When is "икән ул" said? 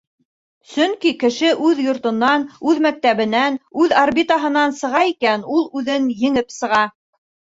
5.13-5.67